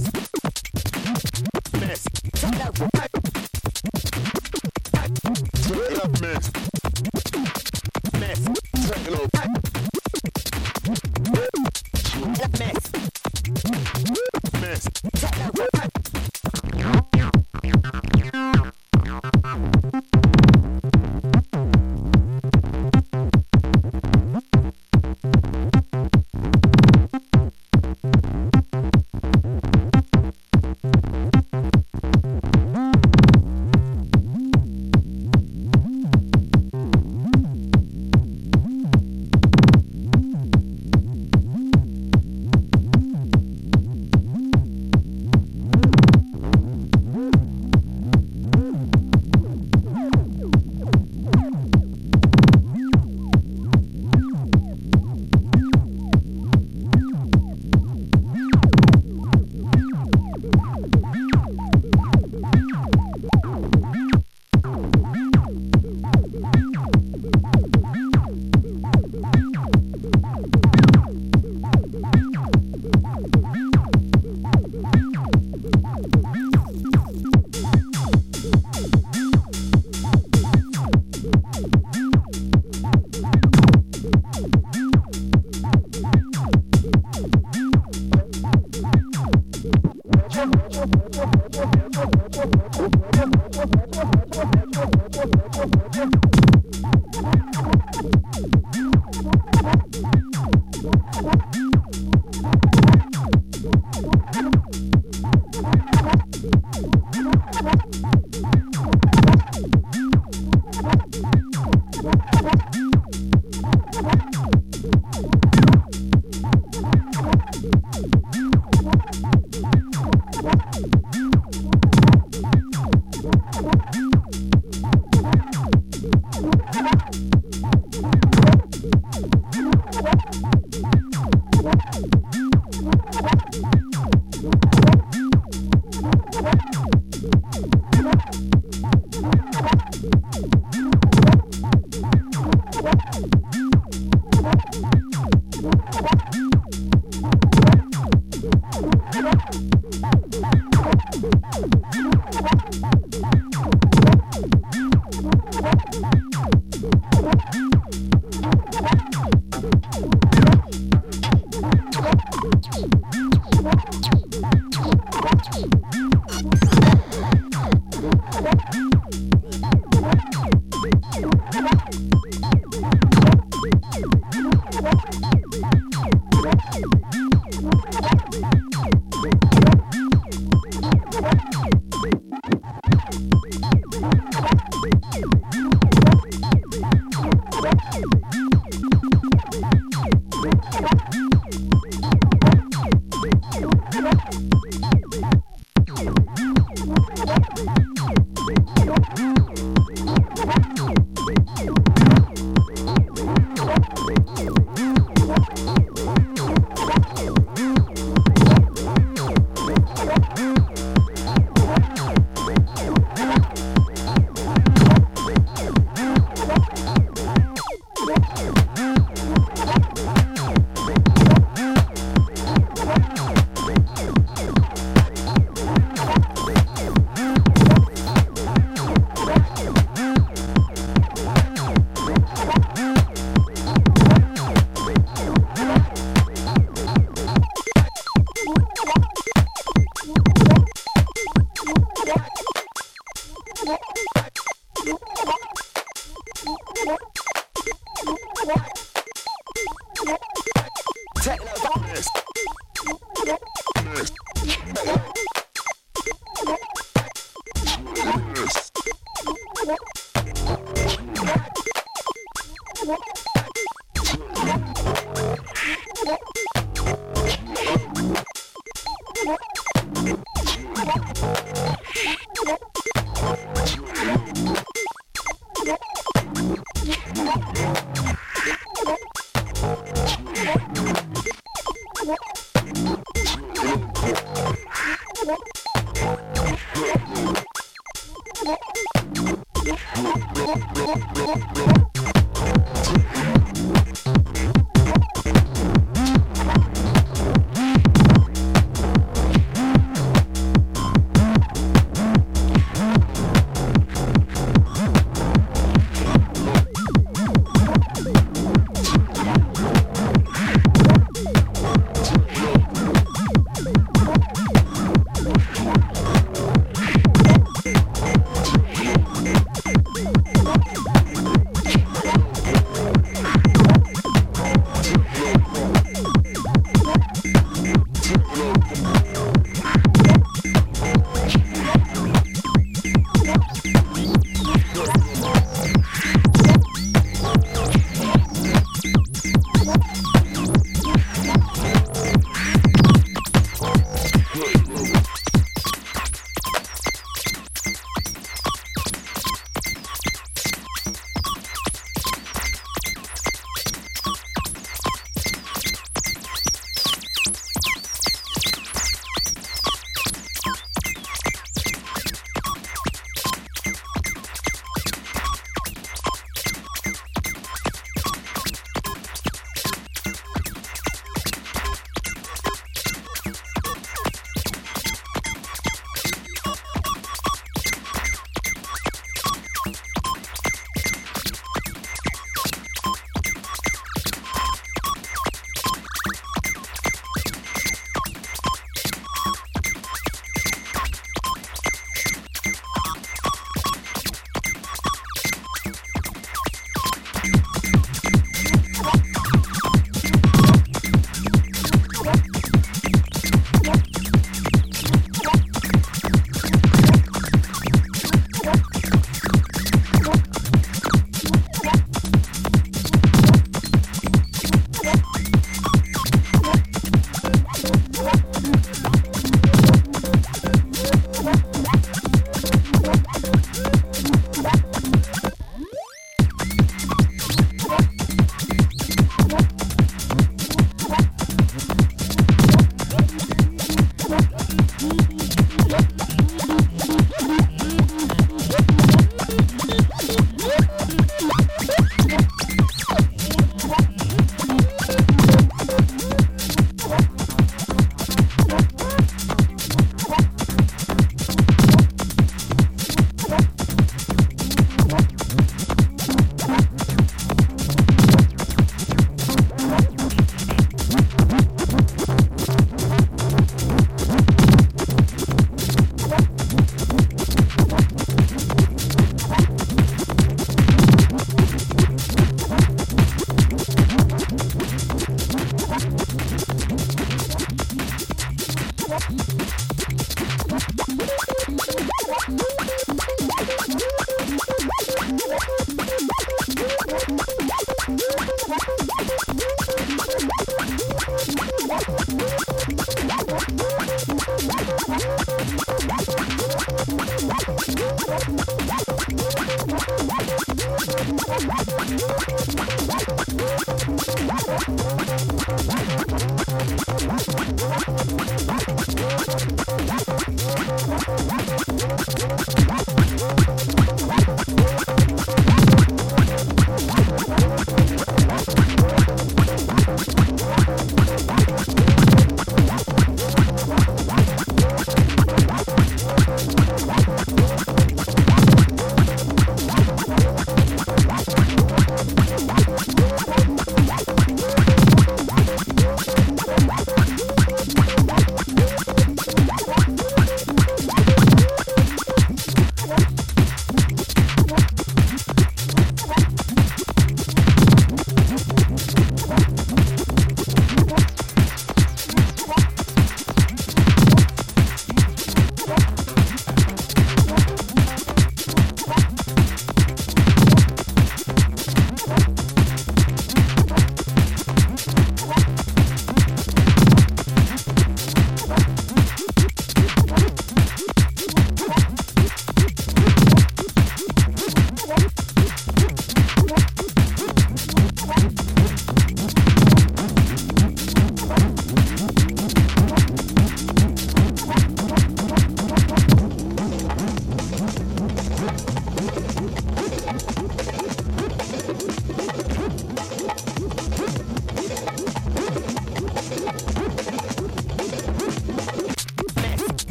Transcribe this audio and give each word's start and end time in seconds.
this. 0.00 0.23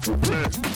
Techno. 0.00 0.16
mess. 0.16 0.69